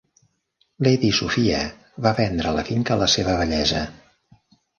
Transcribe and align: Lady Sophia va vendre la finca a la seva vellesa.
Lady 0.87 1.11
Sophia 1.17 1.59
va 2.07 2.15
vendre 2.21 2.55
la 2.57 2.65
finca 2.71 2.97
a 2.97 2.99
la 3.03 3.11
seva 3.19 3.37
vellesa. 3.43 3.85